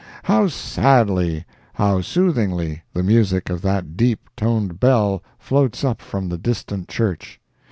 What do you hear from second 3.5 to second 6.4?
of that deep toned bell floats up from the